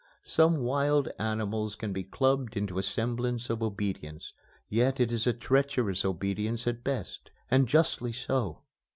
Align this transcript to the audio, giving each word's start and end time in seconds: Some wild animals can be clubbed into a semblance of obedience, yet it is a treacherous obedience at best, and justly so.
Some 0.23 0.63
wild 0.63 1.09
animals 1.19 1.75
can 1.75 1.93
be 1.93 2.03
clubbed 2.03 2.57
into 2.57 2.79
a 2.79 2.81
semblance 2.81 3.51
of 3.51 3.61
obedience, 3.61 4.33
yet 4.67 4.99
it 4.99 5.11
is 5.11 5.27
a 5.27 5.31
treacherous 5.33 6.03
obedience 6.03 6.65
at 6.65 6.83
best, 6.83 7.29
and 7.51 7.67
justly 7.67 8.11
so. 8.11 8.63